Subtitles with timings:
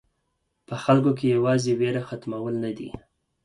[0.67, 2.89] په خلکو کې یوازې وېره ختمول نه دي.